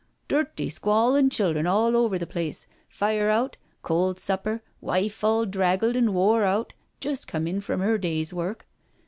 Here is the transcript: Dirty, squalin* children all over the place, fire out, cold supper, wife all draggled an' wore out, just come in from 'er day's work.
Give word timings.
Dirty, 0.27 0.67
squalin* 0.67 1.29
children 1.29 1.67
all 1.67 1.95
over 1.95 2.17
the 2.17 2.25
place, 2.25 2.65
fire 2.89 3.29
out, 3.29 3.57
cold 3.83 4.17
supper, 4.19 4.63
wife 4.81 5.23
all 5.23 5.45
draggled 5.45 5.95
an' 5.95 6.15
wore 6.15 6.41
out, 6.43 6.73
just 6.99 7.27
come 7.27 7.45
in 7.45 7.61
from 7.61 7.83
'er 7.83 7.99
day's 7.99 8.33
work. 8.33 8.65